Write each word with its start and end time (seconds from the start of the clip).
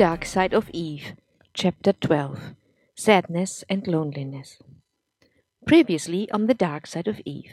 Dark 0.00 0.24
Side 0.24 0.54
of 0.54 0.70
Eve, 0.72 1.12
Chapter 1.52 1.92
12 1.92 2.54
Sadness 2.96 3.64
and 3.68 3.86
Loneliness. 3.86 4.56
Previously 5.66 6.30
on 6.30 6.46
The 6.46 6.54
Dark 6.54 6.86
Side 6.86 7.06
of 7.06 7.20
Eve. 7.26 7.52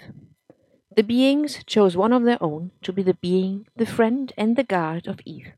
The 0.95 1.03
beings 1.03 1.61
chose 1.65 1.97
one 1.97 2.13
of 2.13 2.23
their 2.23 2.41
own 2.41 2.71
to 2.83 2.93
be 2.93 3.03
the 3.03 3.15
being, 3.15 3.67
the 3.75 3.85
friend, 3.85 4.31
and 4.37 4.55
the 4.55 4.63
guard 4.63 5.07
of 5.07 5.19
Eve. 5.25 5.51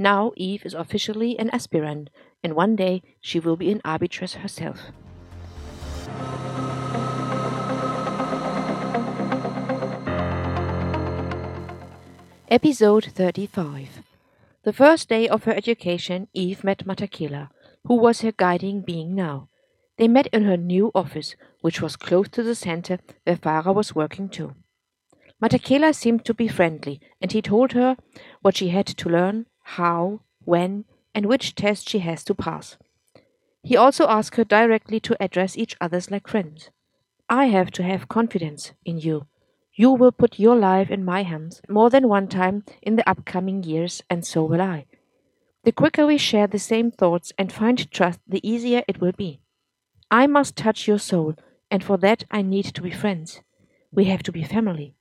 Now 0.00 0.32
Eve 0.36 0.66
is 0.66 0.74
officially 0.74 1.38
an 1.38 1.48
aspirant, 1.50 2.10
and 2.42 2.56
one 2.56 2.74
day 2.74 3.04
she 3.20 3.38
will 3.38 3.56
be 3.56 3.70
an 3.70 3.80
arbitress 3.84 4.34
herself. 4.34 4.90
Episode 12.48 13.04
35 13.14 14.01
The 14.64 14.72
first 14.72 15.08
day 15.08 15.28
of 15.28 15.42
her 15.44 15.52
education, 15.52 16.28
Eve 16.32 16.62
met 16.62 16.86
Matakela, 16.86 17.48
who 17.84 17.96
was 17.96 18.20
her 18.20 18.30
guiding 18.30 18.82
being 18.82 19.12
now. 19.12 19.48
They 19.98 20.06
met 20.06 20.28
in 20.28 20.44
her 20.44 20.56
new 20.56 20.92
office, 20.94 21.34
which 21.62 21.82
was 21.82 21.96
close 21.96 22.28
to 22.28 22.44
the 22.44 22.54
center 22.54 23.00
where 23.24 23.36
Farah 23.36 23.74
was 23.74 23.94
working 23.94 24.28
too. 24.28 24.54
Matakela 25.42 25.92
seemed 25.92 26.24
to 26.24 26.34
be 26.34 26.46
friendly, 26.46 27.00
and 27.20 27.32
he 27.32 27.42
told 27.42 27.72
her 27.72 27.96
what 28.42 28.56
she 28.56 28.68
had 28.68 28.86
to 28.86 29.08
learn, 29.08 29.46
how, 29.62 30.20
when, 30.44 30.84
and 31.12 31.26
which 31.26 31.56
test 31.56 31.88
she 31.88 31.98
has 31.98 32.22
to 32.22 32.34
pass. 32.34 32.76
He 33.64 33.76
also 33.76 34.06
asked 34.06 34.36
her 34.36 34.44
directly 34.44 35.00
to 35.00 35.20
address 35.20 35.58
each 35.58 35.76
other 35.80 36.00
like 36.08 36.28
friends. 36.28 36.70
I 37.28 37.46
have 37.46 37.72
to 37.72 37.82
have 37.82 38.08
confidence 38.08 38.72
in 38.84 38.98
you, 38.98 39.26
you 39.74 39.90
will 39.90 40.12
put 40.12 40.38
your 40.38 40.56
life 40.56 40.90
in 40.90 41.04
my 41.04 41.22
hands 41.22 41.62
more 41.68 41.88
than 41.88 42.08
one 42.08 42.28
time 42.28 42.64
in 42.82 42.96
the 42.96 43.08
upcoming 43.08 43.62
years, 43.62 44.02
and 44.10 44.26
so 44.26 44.44
will 44.44 44.60
I. 44.60 44.86
The 45.64 45.72
quicker 45.72 46.06
we 46.06 46.18
share 46.18 46.46
the 46.46 46.58
same 46.58 46.90
thoughts 46.90 47.32
and 47.38 47.52
find 47.52 47.90
trust, 47.90 48.20
the 48.26 48.46
easier 48.46 48.82
it 48.86 49.00
will 49.00 49.12
be. 49.12 49.40
I 50.10 50.26
must 50.26 50.56
touch 50.56 50.86
your 50.86 50.98
soul, 50.98 51.36
and 51.70 51.82
for 51.82 51.96
that 51.98 52.24
I 52.30 52.42
need 52.42 52.66
to 52.66 52.82
be 52.82 52.90
friends. 52.90 53.40
We 53.90 54.04
have 54.06 54.22
to 54.24 54.32
be 54.32 54.42
family. 54.42 54.94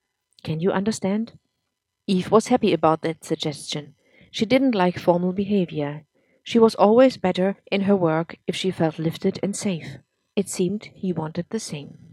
Can 0.43 0.59
you 0.59 0.71
understand? 0.71 1.33
Eve 2.07 2.31
was 2.31 2.47
happy 2.47 2.73
about 2.73 3.01
that 3.01 3.23
suggestion. 3.23 3.95
She 4.31 4.45
didn't 4.45 4.75
like 4.75 4.99
formal 4.99 5.33
behavior. 5.33 6.05
She 6.43 6.59
was 6.59 6.75
always 6.75 7.17
better 7.17 7.57
in 7.71 7.81
her 7.81 7.95
work 7.95 8.37
if 8.47 8.55
she 8.55 8.71
felt 8.71 8.99
lifted 8.99 9.39
and 9.43 9.55
safe. 9.55 9.97
It 10.35 10.47
seemed 10.47 10.85
he 10.93 11.11
wanted 11.11 11.47
the 11.49 11.59
same. 11.59 12.10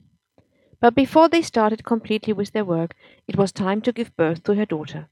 But 0.80 0.94
before 0.94 1.28
they 1.28 1.42
started 1.42 1.84
completely 1.84 2.32
with 2.32 2.52
their 2.52 2.64
work, 2.64 2.94
it 3.26 3.36
was 3.36 3.50
time 3.50 3.80
to 3.82 3.92
give 3.92 4.16
birth 4.16 4.44
to 4.44 4.54
her 4.54 4.66
daughter. 4.66 5.08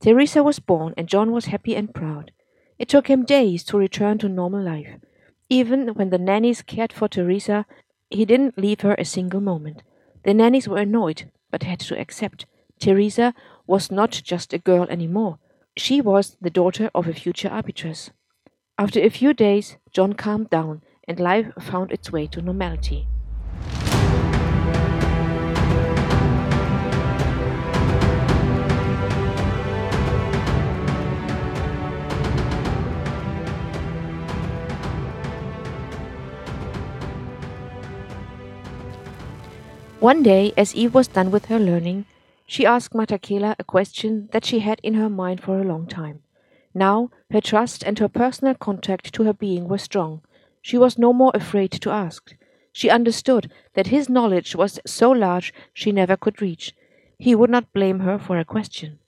Teresa 0.00 0.42
was 0.42 0.58
born, 0.58 0.94
and 0.96 1.08
John 1.08 1.30
was 1.30 1.46
happy 1.46 1.76
and 1.76 1.94
proud. 1.94 2.32
It 2.78 2.88
took 2.88 3.08
him 3.08 3.26
days 3.26 3.62
to 3.64 3.76
return 3.76 4.16
to 4.18 4.28
normal 4.28 4.62
life. 4.62 4.96
Even 5.50 5.88
when 5.88 6.08
the 6.08 6.18
nannies 6.18 6.62
cared 6.62 6.92
for 6.92 7.06
Teresa, 7.06 7.66
he 8.08 8.24
didn't 8.24 8.56
leave 8.56 8.80
her 8.80 8.94
a 8.94 9.04
single 9.04 9.40
moment. 9.40 9.82
The 10.24 10.32
nannies 10.32 10.66
were 10.66 10.78
annoyed, 10.78 11.30
but 11.50 11.64
had 11.64 11.80
to 11.80 12.00
accept. 12.00 12.46
Teresa 12.78 13.34
was 13.66 13.90
not 13.90 14.10
just 14.10 14.54
a 14.54 14.58
girl 14.58 14.86
anymore. 14.88 15.38
She 15.76 16.00
was 16.00 16.38
the 16.40 16.50
daughter 16.50 16.90
of 16.94 17.06
a 17.06 17.12
future 17.12 17.50
arbitress. 17.50 18.10
After 18.78 19.00
a 19.00 19.10
few 19.10 19.34
days, 19.34 19.76
John 19.92 20.14
calmed 20.14 20.48
down, 20.48 20.82
and 21.06 21.20
life 21.20 21.52
found 21.60 21.92
its 21.92 22.10
way 22.10 22.26
to 22.28 22.40
normality. 22.40 23.06
One 40.00 40.22
day, 40.22 40.54
as 40.56 40.74
Eve 40.74 40.94
was 40.94 41.08
done 41.08 41.30
with 41.30 41.44
her 41.46 41.58
learning, 41.58 42.06
she 42.46 42.64
asked 42.64 42.94
Matakela 42.94 43.54
a 43.58 43.64
question 43.64 44.30
that 44.32 44.46
she 44.46 44.60
had 44.60 44.80
in 44.82 44.94
her 44.94 45.10
mind 45.10 45.42
for 45.42 45.60
a 45.60 45.64
long 45.64 45.86
time. 45.86 46.22
Now, 46.72 47.10
her 47.30 47.42
trust 47.42 47.82
and 47.82 47.98
her 47.98 48.08
personal 48.08 48.54
contact 48.54 49.12
to 49.12 49.24
her 49.24 49.34
being 49.34 49.68
were 49.68 49.76
strong. 49.76 50.22
She 50.62 50.78
was 50.78 50.96
no 50.96 51.12
more 51.12 51.32
afraid 51.34 51.72
to 51.72 51.90
ask. 51.90 52.34
She 52.72 52.88
understood 52.88 53.52
that 53.74 53.88
his 53.88 54.08
knowledge 54.08 54.56
was 54.56 54.80
so 54.86 55.10
large 55.10 55.52
she 55.74 55.92
never 55.92 56.16
could 56.16 56.40
reach. 56.40 56.74
He 57.18 57.34
would 57.34 57.50
not 57.50 57.74
blame 57.74 58.00
her 58.00 58.18
for 58.18 58.38
a 58.38 58.44
question. 58.46 59.00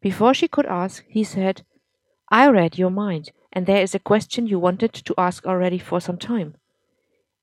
Before 0.00 0.32
she 0.32 0.48
could 0.48 0.64
ask, 0.64 1.04
he 1.06 1.22
said, 1.22 1.66
I 2.30 2.48
read 2.48 2.78
your 2.78 2.90
mind, 2.90 3.30
and 3.52 3.66
there 3.66 3.82
is 3.82 3.94
a 3.94 3.98
question 3.98 4.46
you 4.46 4.58
wanted 4.58 4.94
to 4.94 5.14
ask 5.18 5.44
already 5.44 5.78
for 5.78 6.00
some 6.00 6.16
time. 6.16 6.54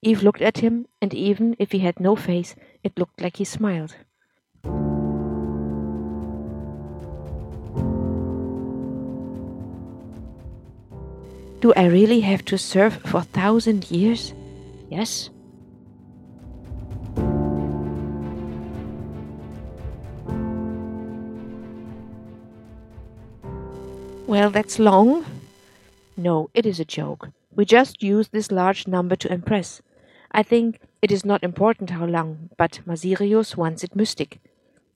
Eve 0.03 0.23
looked 0.23 0.41
at 0.41 0.57
him, 0.57 0.87
and 0.99 1.13
even 1.13 1.55
if 1.59 1.71
he 1.71 1.79
had 1.79 1.99
no 1.99 2.15
face, 2.15 2.55
it 2.83 2.97
looked 2.97 3.21
like 3.21 3.37
he 3.37 3.45
smiled. 3.45 3.95
Do 11.59 11.71
I 11.75 11.85
really 11.85 12.21
have 12.21 12.43
to 12.45 12.57
serve 12.57 12.95
for 12.95 13.19
a 13.19 13.23
thousand 13.23 13.91
years? 13.91 14.33
Yes. 14.89 15.29
Well, 24.25 24.49
that's 24.49 24.79
long. 24.79 25.25
No, 26.17 26.49
it 26.55 26.65
is 26.65 26.79
a 26.79 26.85
joke. 26.85 27.29
We 27.55 27.65
just 27.65 28.01
use 28.01 28.29
this 28.29 28.49
large 28.49 28.87
number 28.87 29.15
to 29.17 29.31
impress. 29.31 29.81
I 30.31 30.43
think 30.43 30.79
it 31.01 31.11
is 31.11 31.25
not 31.25 31.43
important 31.43 31.91
how 31.91 32.05
long, 32.05 32.49
but 32.57 32.81
Masirius 32.85 33.57
wants 33.57 33.83
it 33.83 33.95
mystic. 33.95 34.39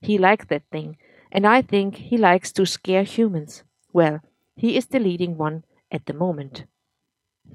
He 0.01 0.17
likes 0.17 0.45
that 0.45 0.63
thing, 0.71 0.97
and 1.31 1.45
I 1.45 1.61
think 1.61 1.95
he 1.95 2.17
likes 2.17 2.51
to 2.53 2.65
scare 2.65 3.03
humans. 3.03 3.63
Well, 3.91 4.21
he 4.55 4.77
is 4.77 4.87
the 4.87 4.99
leading 4.99 5.37
one 5.37 5.65
at 5.91 6.05
the 6.05 6.13
moment. 6.13 6.65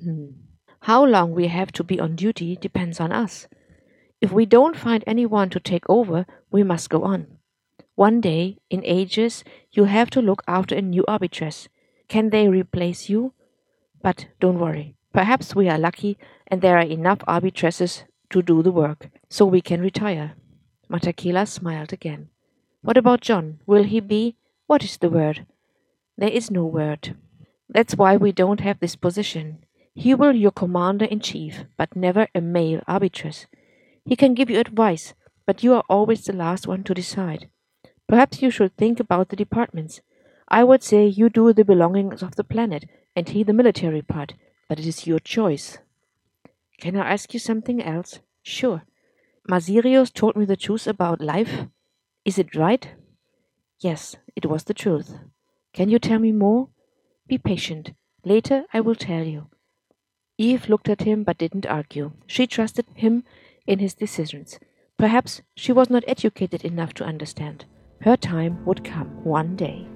Hmm. 0.02 0.26
How 0.82 1.04
long 1.04 1.32
we 1.32 1.48
have 1.48 1.72
to 1.72 1.84
be 1.84 2.00
on 2.00 2.16
duty 2.16 2.56
depends 2.56 3.00
on 3.00 3.12
us. 3.12 3.46
If 4.20 4.32
we 4.32 4.46
don't 4.46 4.76
find 4.76 5.04
anyone 5.06 5.50
to 5.50 5.60
take 5.60 5.88
over, 5.88 6.26
we 6.50 6.62
must 6.62 6.90
go 6.90 7.02
on. 7.04 7.38
One 7.94 8.20
day, 8.20 8.58
in 8.70 8.84
ages, 8.84 9.44
you 9.72 9.84
have 9.84 10.10
to 10.10 10.22
look 10.22 10.42
after 10.48 10.74
a 10.74 10.82
new 10.82 11.04
arbitress. 11.06 11.68
Can 12.08 12.30
they 12.30 12.48
replace 12.48 13.08
you? 13.08 13.32
But 14.02 14.28
don't 14.40 14.58
worry. 14.58 14.96
Perhaps 15.12 15.56
we 15.56 15.68
are 15.68 15.78
lucky 15.78 16.16
and 16.46 16.62
there 16.62 16.78
are 16.78 16.86
enough 16.86 17.18
arbitresses 17.26 18.04
to 18.30 18.42
do 18.42 18.62
the 18.62 18.70
work, 18.70 19.08
so 19.28 19.44
we 19.44 19.60
can 19.60 19.80
retire. 19.80 20.34
Matakela 20.88 21.48
smiled 21.48 21.92
again. 21.92 22.28
What 22.82 22.96
about 22.96 23.20
John? 23.20 23.58
Will 23.66 23.82
he 23.82 23.98
be? 23.98 24.36
What 24.66 24.84
is 24.84 24.98
the 24.98 25.10
word? 25.10 25.46
There 26.16 26.28
is 26.28 26.50
no 26.50 26.64
word. 26.64 27.16
That's 27.68 27.96
why 27.96 28.16
we 28.16 28.30
don't 28.30 28.60
have 28.60 28.78
this 28.78 28.94
position. 28.94 29.64
He 29.94 30.14
will 30.14 30.34
your 30.34 30.52
commander 30.52 31.06
in 31.06 31.18
chief, 31.18 31.64
but 31.76 31.96
never 31.96 32.28
a 32.32 32.40
male 32.40 32.80
arbitress. 32.86 33.46
He 34.04 34.14
can 34.14 34.34
give 34.34 34.48
you 34.48 34.60
advice, 34.60 35.14
but 35.44 35.64
you 35.64 35.74
are 35.74 35.84
always 35.88 36.24
the 36.24 36.32
last 36.32 36.68
one 36.68 36.84
to 36.84 36.94
decide. 36.94 37.50
Perhaps 38.06 38.42
you 38.42 38.50
should 38.50 38.76
think 38.76 39.00
about 39.00 39.28
the 39.28 39.36
departments. 39.36 40.00
I 40.48 40.62
would 40.62 40.84
say 40.84 41.06
you 41.06 41.28
do 41.28 41.52
the 41.52 41.64
belongings 41.64 42.22
of 42.22 42.36
the 42.36 42.44
planet, 42.44 42.84
and 43.16 43.28
he 43.28 43.42
the 43.42 43.52
military 43.52 44.02
part 44.02 44.34
but 44.70 44.78
it 44.78 44.86
is 44.86 45.04
your 45.04 45.18
choice. 45.18 45.78
Can 46.80 46.94
I 46.94 47.10
ask 47.10 47.34
you 47.34 47.40
something 47.40 47.82
else? 47.82 48.20
Sure. 48.44 48.84
Masirius 49.50 50.12
told 50.12 50.36
me 50.36 50.44
the 50.44 50.56
truth 50.56 50.86
about 50.86 51.20
life. 51.20 51.66
Is 52.24 52.38
it 52.38 52.54
right? 52.54 52.86
Yes, 53.80 54.14
it 54.36 54.46
was 54.46 54.62
the 54.62 54.72
truth. 54.72 55.18
Can 55.72 55.88
you 55.88 55.98
tell 55.98 56.20
me 56.20 56.30
more? 56.30 56.68
Be 57.26 57.36
patient. 57.36 57.94
Later 58.24 58.64
I 58.72 58.80
will 58.80 58.94
tell 58.94 59.24
you. 59.24 59.48
Eve 60.38 60.68
looked 60.68 60.88
at 60.88 61.02
him 61.02 61.24
but 61.24 61.38
didn't 61.38 61.66
argue. 61.66 62.12
She 62.28 62.46
trusted 62.46 62.86
him 62.94 63.24
in 63.66 63.80
his 63.80 63.94
decisions. 63.94 64.60
Perhaps 64.96 65.42
she 65.56 65.72
was 65.72 65.90
not 65.90 66.04
educated 66.06 66.64
enough 66.64 66.94
to 66.94 67.04
understand. 67.04 67.64
Her 68.02 68.16
time 68.16 68.64
would 68.66 68.84
come 68.84 69.24
one 69.24 69.56
day. 69.56 69.88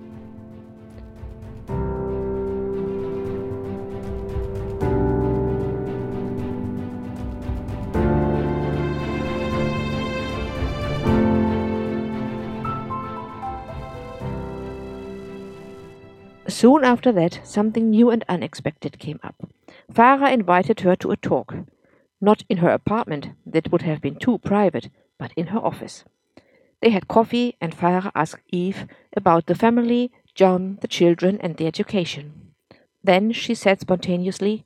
Soon 16.55 16.85
after 16.85 17.11
that, 17.11 17.41
something 17.43 17.91
new 17.91 18.11
and 18.11 18.25
unexpected 18.29 19.01
came 19.01 19.19
up. 19.25 19.35
Farah 19.93 20.33
invited 20.33 20.81
her 20.81 20.95
to 20.95 21.11
a 21.11 21.17
talk. 21.17 21.53
Not 22.21 22.45
in 22.49 22.59
her 22.59 22.71
apartment, 22.71 23.31
that 23.45 23.73
would 23.73 23.83
have 23.83 24.01
been 24.01 24.15
too 24.15 24.39
private, 24.39 24.89
but 25.19 25.33
in 25.37 25.49
her 25.49 25.59
office. 25.59 26.05
They 26.81 26.91
had 26.91 27.09
coffee, 27.09 27.57
and 27.61 27.77
Farah 27.77 28.13
asked 28.15 28.45
Eve 28.53 28.87
about 29.17 29.47
the 29.47 29.57
family, 29.57 30.13
John, 30.37 30.79
the 30.81 30.87
children, 30.87 31.41
and 31.41 31.57
the 31.57 31.67
education. 31.67 32.55
Then 33.03 33.33
she 33.33 33.57
said 33.57 33.81
spontaneously, 33.81 34.65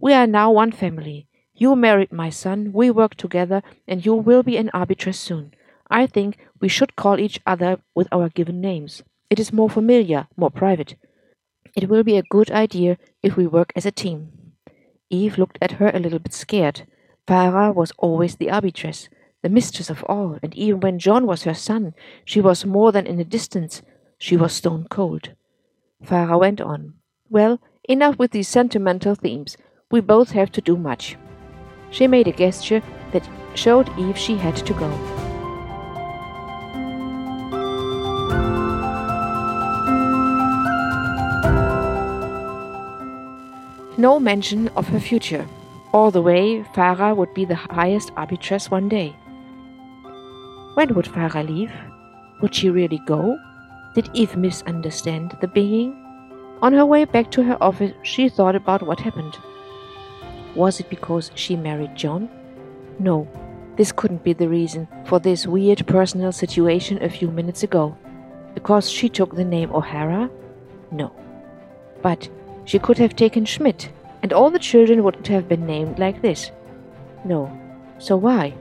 We 0.00 0.12
are 0.14 0.26
now 0.26 0.50
one 0.50 0.72
family. 0.72 1.28
You 1.54 1.76
married 1.76 2.10
my 2.12 2.30
son, 2.30 2.72
we 2.72 2.90
work 2.90 3.14
together, 3.14 3.62
and 3.86 4.04
you 4.04 4.14
will 4.14 4.42
be 4.42 4.56
an 4.56 4.70
arbitress 4.74 5.20
soon. 5.20 5.54
I 5.88 6.06
think 6.08 6.38
we 6.60 6.66
should 6.66 6.96
call 6.96 7.20
each 7.20 7.38
other 7.46 7.78
with 7.94 8.08
our 8.10 8.30
given 8.30 8.60
names. 8.60 9.04
It 9.30 9.38
is 9.38 9.52
more 9.52 9.70
familiar, 9.70 10.26
more 10.36 10.50
private. 10.50 10.96
It 11.76 11.88
will 11.88 12.04
be 12.04 12.16
a 12.16 12.22
good 12.22 12.50
idea 12.50 12.98
if 13.22 13.36
we 13.36 13.46
work 13.46 13.72
as 13.74 13.84
a 13.84 13.90
team. 13.90 14.32
Eve 15.10 15.38
looked 15.38 15.58
at 15.60 15.72
her 15.72 15.90
a 15.92 15.98
little 15.98 16.18
bit 16.18 16.32
scared. 16.32 16.86
Farah 17.26 17.74
was 17.74 17.92
always 17.98 18.36
the 18.36 18.50
arbitress, 18.50 19.08
the 19.42 19.48
mistress 19.48 19.90
of 19.90 20.04
all, 20.04 20.38
and 20.42 20.54
even 20.54 20.80
when 20.80 20.98
John 20.98 21.26
was 21.26 21.42
her 21.42 21.54
son, 21.54 21.94
she 22.24 22.40
was 22.40 22.64
more 22.64 22.92
than 22.92 23.06
in 23.06 23.16
the 23.16 23.24
distance, 23.24 23.82
she 24.18 24.36
was 24.36 24.52
stone 24.52 24.86
cold. 24.88 25.34
Farah 26.04 26.38
went 26.38 26.60
on. 26.60 26.94
Well, 27.28 27.60
enough 27.88 28.18
with 28.18 28.30
these 28.30 28.48
sentimental 28.48 29.14
themes. 29.14 29.56
We 29.90 30.00
both 30.00 30.30
have 30.30 30.52
to 30.52 30.60
do 30.60 30.76
much. 30.76 31.16
She 31.90 32.06
made 32.06 32.28
a 32.28 32.32
gesture 32.32 32.82
that 33.12 33.28
showed 33.54 33.88
Eve 33.98 34.18
she 34.18 34.36
had 34.36 34.56
to 34.56 34.74
go. 34.74 35.13
No 43.96 44.18
mention 44.18 44.68
of 44.76 44.88
her 44.88 44.98
future. 44.98 45.46
All 45.92 46.10
the 46.10 46.20
way, 46.20 46.64
Farah 46.74 47.16
would 47.16 47.32
be 47.32 47.44
the 47.44 47.54
highest 47.54 48.10
arbitress 48.16 48.68
one 48.68 48.88
day. 48.88 49.14
When 50.74 50.94
would 50.94 51.04
Farah 51.04 51.46
leave? 51.46 51.70
Would 52.42 52.54
she 52.54 52.70
really 52.70 53.00
go? 53.06 53.38
Did 53.94 54.10
Eve 54.12 54.36
misunderstand 54.36 55.36
the 55.40 55.46
being? 55.46 55.94
On 56.60 56.72
her 56.72 56.84
way 56.84 57.04
back 57.04 57.30
to 57.32 57.44
her 57.44 57.56
office, 57.62 57.92
she 58.02 58.28
thought 58.28 58.56
about 58.56 58.82
what 58.82 58.98
happened. 58.98 59.38
Was 60.56 60.80
it 60.80 60.90
because 60.90 61.30
she 61.36 61.54
married 61.54 61.94
John? 61.94 62.28
No, 62.98 63.28
this 63.76 63.92
couldn't 63.92 64.24
be 64.24 64.32
the 64.32 64.48
reason 64.48 64.88
for 65.06 65.20
this 65.20 65.46
weird 65.46 65.86
personal 65.86 66.32
situation 66.32 67.00
a 67.00 67.08
few 67.08 67.30
minutes 67.30 67.62
ago. 67.62 67.96
Because 68.54 68.90
she 68.90 69.08
took 69.08 69.36
the 69.36 69.44
name 69.44 69.70
O'Hara? 69.72 70.28
No. 70.90 71.12
But 72.02 72.28
she 72.64 72.78
could 72.78 72.98
have 72.98 73.14
taken 73.16 73.44
Schmidt, 73.44 73.90
and 74.22 74.32
all 74.32 74.50
the 74.50 74.58
children 74.58 75.02
wouldn't 75.04 75.28
have 75.28 75.48
been 75.48 75.66
named 75.66 75.98
like 75.98 76.22
this. 76.22 76.50
No. 77.24 77.50
So 77.98 78.16
why? 78.16 78.54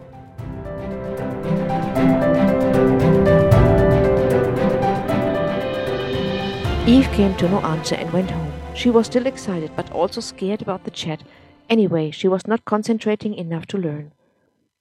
Eve 6.86 7.10
came 7.12 7.34
to 7.38 7.48
no 7.48 7.60
answer 7.60 7.96
and 7.96 8.12
went 8.12 8.30
home. 8.30 8.52
She 8.76 8.90
was 8.90 9.06
still 9.06 9.26
excited, 9.26 9.72
but 9.76 9.92
also 9.92 10.20
scared 10.20 10.62
about 10.62 10.84
the 10.84 10.92
chat. 10.92 11.24
Anyway, 11.70 12.12
she 12.12 12.28
was 12.28 12.46
not 12.46 12.66
concentrating 12.66 13.34
enough 13.36 13.66
to 13.68 13.78
learn. 13.78 14.12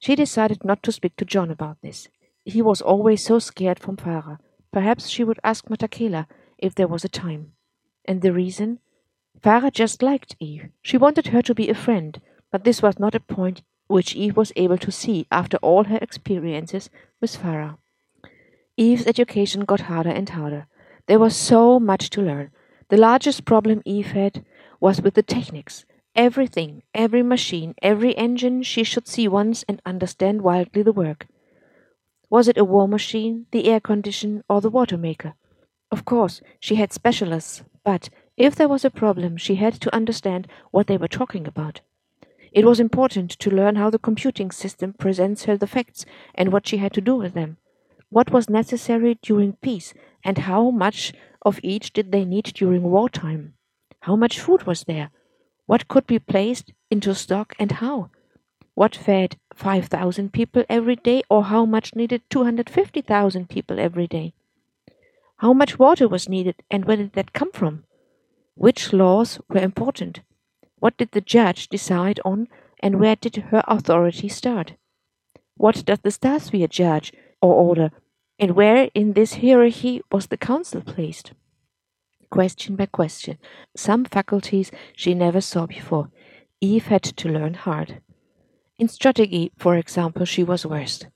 She 0.00 0.16
decided 0.16 0.64
not 0.64 0.82
to 0.82 0.90
speak 0.90 1.14
to 1.16 1.24
John 1.24 1.48
about 1.50 1.80
this. 1.80 2.08
He 2.44 2.60
was 2.60 2.82
always 2.82 3.22
so 3.22 3.38
scared 3.38 3.78
from 3.78 3.96
Farah. 3.96 4.38
Perhaps 4.72 5.08
she 5.08 5.22
would 5.22 5.38
ask 5.44 5.66
Matakela 5.66 6.26
if 6.58 6.74
there 6.74 6.88
was 6.88 7.04
a 7.04 7.08
time. 7.08 7.52
And 8.04 8.20
the 8.20 8.32
reason? 8.32 8.80
Farah 9.42 9.72
just 9.72 10.02
liked 10.02 10.36
Eve. 10.38 10.68
She 10.82 10.96
wanted 10.96 11.28
her 11.28 11.42
to 11.42 11.54
be 11.54 11.68
a 11.68 11.74
friend, 11.74 12.20
but 12.52 12.62
this 12.64 12.80
was 12.80 12.98
not 12.98 13.14
a 13.14 13.20
point 13.20 13.62
which 13.88 14.14
Eve 14.14 14.36
was 14.36 14.52
able 14.54 14.78
to 14.78 14.92
see 14.92 15.26
after 15.30 15.56
all 15.58 15.84
her 15.84 15.98
experiences 16.00 16.88
with 17.20 17.36
Farah. 17.36 17.76
Eve's 18.76 19.06
education 19.06 19.64
got 19.64 19.80
harder 19.80 20.10
and 20.10 20.28
harder. 20.28 20.66
There 21.06 21.18
was 21.18 21.36
so 21.36 21.80
much 21.80 22.08
to 22.10 22.22
learn. 22.22 22.52
The 22.88 22.96
largest 22.96 23.44
problem 23.44 23.82
Eve 23.84 24.12
had 24.12 24.44
was 24.80 25.02
with 25.02 25.14
the 25.14 25.22
techniques. 25.22 25.84
Everything, 26.14 26.82
every 26.94 27.22
machine, 27.22 27.74
every 27.82 28.16
engine 28.16 28.62
she 28.62 28.84
should 28.84 29.08
see 29.08 29.26
once 29.26 29.64
and 29.68 29.82
understand 29.84 30.42
wildly 30.42 30.82
the 30.82 30.92
work. 30.92 31.26
Was 32.30 32.48
it 32.48 32.58
a 32.58 32.64
war 32.64 32.86
machine, 32.86 33.46
the 33.50 33.66
air 33.66 33.80
condition, 33.80 34.44
or 34.48 34.60
the 34.60 34.70
water 34.70 34.96
maker? 34.96 35.34
Of 35.90 36.04
course, 36.04 36.40
she 36.60 36.76
had 36.76 36.92
specialists, 36.92 37.62
but 37.84 38.08
if 38.36 38.54
there 38.54 38.68
was 38.68 38.84
a 38.84 38.90
problem, 38.90 39.36
she 39.36 39.56
had 39.56 39.74
to 39.74 39.94
understand 39.94 40.48
what 40.70 40.86
they 40.86 40.96
were 40.96 41.08
talking 41.08 41.46
about. 41.46 41.80
It 42.52 42.64
was 42.64 42.80
important 42.80 43.30
to 43.30 43.50
learn 43.50 43.76
how 43.76 43.90
the 43.90 43.98
computing 43.98 44.50
system 44.50 44.92
presents 44.92 45.44
her 45.44 45.56
the 45.56 45.66
facts 45.66 46.04
and 46.34 46.52
what 46.52 46.66
she 46.66 46.76
had 46.78 46.92
to 46.94 47.00
do 47.00 47.16
with 47.16 47.34
them. 47.34 47.56
What 48.10 48.30
was 48.30 48.50
necessary 48.50 49.18
during 49.22 49.54
peace 49.54 49.94
and 50.22 50.38
how 50.38 50.70
much 50.70 51.14
of 51.42 51.60
each 51.62 51.92
did 51.92 52.12
they 52.12 52.24
need 52.24 52.44
during 52.44 52.82
wartime? 52.82 53.54
How 54.00 54.16
much 54.16 54.38
food 54.38 54.64
was 54.64 54.84
there? 54.84 55.10
What 55.66 55.88
could 55.88 56.06
be 56.06 56.18
placed 56.18 56.72
into 56.90 57.14
stock 57.14 57.54
and 57.58 57.72
how? 57.72 58.10
What 58.74 58.96
fed 58.96 59.36
5,000 59.54 60.32
people 60.32 60.64
every 60.68 60.96
day 60.96 61.22
or 61.30 61.44
how 61.44 61.64
much 61.64 61.94
needed 61.94 62.22
250,000 62.30 63.48
people 63.48 63.78
every 63.78 64.06
day? 64.06 64.34
How 65.36 65.52
much 65.52 65.78
water 65.78 66.08
was 66.08 66.28
needed 66.28 66.56
and 66.70 66.84
where 66.84 66.96
did 66.96 67.12
that 67.14 67.32
come 67.32 67.52
from? 67.52 67.84
Which 68.54 68.92
laws 68.92 69.40
were 69.48 69.60
important? 69.60 70.20
What 70.78 70.96
did 70.96 71.12
the 71.12 71.20
judge 71.20 71.68
decide 71.68 72.20
on 72.24 72.48
and 72.80 72.98
where 72.98 73.16
did 73.16 73.36
her 73.36 73.62
authority 73.68 74.28
start? 74.28 74.74
What 75.56 75.84
does 75.84 76.00
the 76.00 76.10
Starsphere 76.10 76.68
judge 76.68 77.12
or 77.40 77.54
order 77.54 77.90
and 78.38 78.52
where 78.52 78.90
in 78.94 79.12
this 79.12 79.34
hierarchy 79.34 80.02
was 80.10 80.26
the 80.26 80.36
council 80.36 80.80
placed? 80.80 81.32
Question 82.30 82.76
by 82.76 82.86
question, 82.86 83.38
some 83.76 84.04
faculties 84.04 84.70
she 84.96 85.14
never 85.14 85.40
saw 85.40 85.66
before, 85.66 86.08
Eve 86.60 86.86
had 86.86 87.02
to 87.02 87.28
learn 87.28 87.54
hard. 87.54 88.00
In 88.78 88.88
strategy, 88.88 89.52
for 89.56 89.76
example, 89.76 90.24
she 90.24 90.42
was 90.42 90.66
worst. 90.66 91.06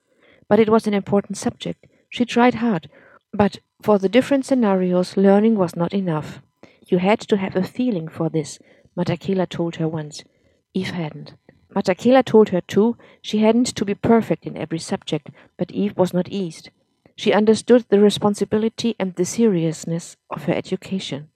But 0.49 0.61
it 0.61 0.69
was 0.69 0.87
an 0.87 0.95
important 0.95 1.37
subject. 1.37 1.87
She 2.11 2.25
tried 2.25 2.57
hard. 2.57 2.89
But 3.33 3.59
for 3.83 3.99
the 3.99 4.09
different 4.09 4.47
scenarios, 4.47 5.17
learning 5.17 5.57
was 5.57 5.75
not 5.75 5.93
enough. 5.93 6.41
You 6.87 6.99
had 6.99 7.21
to 7.21 7.37
have 7.37 7.57
a 7.57 7.63
feeling 7.63 8.09
for 8.09 8.29
this, 8.29 8.59
Matakela 8.97 9.49
told 9.49 9.77
her 9.77 9.89
once. 9.89 10.25
Eve 10.73 10.91
hadn't. 10.91 11.35
Matakela 11.75 12.25
told 12.25 12.51
her 12.51 12.61
too 12.61 12.97
she 13.21 13.39
hadn't 13.39 13.75
to 13.75 13.85
be 13.85 13.95
perfect 13.95 14.47
in 14.47 14.57
every 14.57 14.79
subject, 14.79 15.31
but 15.59 15.73
Eve 15.73 15.97
was 15.97 16.15
not 16.15 16.29
eased. 16.29 16.71
She 17.17 17.33
understood 17.33 17.87
the 17.89 17.99
responsibility 17.99 18.95
and 18.99 19.15
the 19.15 19.25
seriousness 19.25 20.17
of 20.31 20.45
her 20.45 20.53
education. 20.53 21.29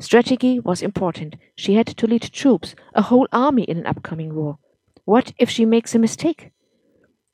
Strategy 0.00 0.58
was 0.58 0.82
important. 0.82 1.36
She 1.56 1.74
had 1.74 1.86
to 1.86 2.06
lead 2.06 2.22
troops, 2.22 2.74
a 2.94 3.02
whole 3.02 3.28
army 3.32 3.64
in 3.64 3.78
an 3.78 3.86
upcoming 3.86 4.34
war. 4.34 4.58
What 5.04 5.32
if 5.38 5.50
she 5.50 5.66
makes 5.66 5.94
a 5.94 5.98
mistake? 5.98 6.52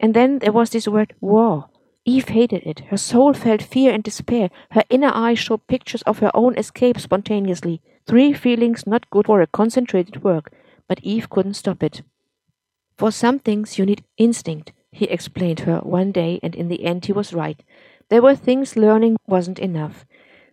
And 0.01 0.15
then 0.15 0.41
there 0.41 0.53
was 0.53 0.71
this 0.71 0.89
word 0.89 1.15
war. 1.21 1.69
Eve 2.09 2.29
hated 2.29 2.63
it. 2.65 2.81
Her 2.91 2.97
soul 2.97 3.35
felt 3.35 3.61
fear 3.61 3.93
and 3.93 4.03
despair. 4.03 4.49
Her 4.71 4.85
inner 4.89 5.11
eye 5.13 5.35
showed 5.35 5.67
pictures 5.67 6.03
of 6.03 6.21
her 6.21 6.31
own 6.35 6.57
escape 6.57 7.01
spontaneously. 7.01 7.83
Three 8.07 8.33
feelings 8.33 8.87
not 8.87 9.11
good 9.11 9.27
for 9.27 9.43
a 9.43 9.49
concentrated 9.49 10.23
work, 10.23 10.53
but 10.89 11.01
Eve 11.03 11.29
couldn't 11.29 11.55
stop 11.55 11.83
it. 11.83 12.03
For 12.97 13.11
some 13.11 13.41
things 13.41 13.77
you 13.77 13.85
need 13.85 14.05
instinct, 14.17 14.73
he 14.93 15.07
explained 15.07 15.61
her 15.61 15.81
one 15.81 16.13
day, 16.13 16.39
and 16.45 16.55
in 16.55 16.69
the 16.69 16.85
end 16.85 17.07
he 17.07 17.13
was 17.13 17.35
right. 17.35 17.61
There 18.09 18.23
were 18.23 18.37
things 18.37 18.77
learning 18.77 19.17
wasn't 19.27 19.59
enough. 19.59 20.07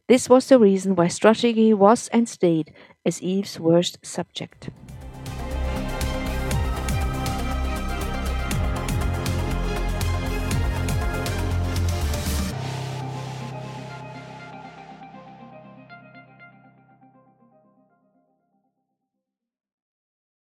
This 0.07 0.27
was 0.27 0.48
the 0.48 0.57
reason 0.57 0.95
why 0.95 1.07
strategy 1.07 1.72
was 1.72 2.07
and 2.10 2.27
stayed 2.27 2.74
as 3.05 3.22
Eve's 3.22 3.60
worst 3.60 4.00
subject. 4.01 4.72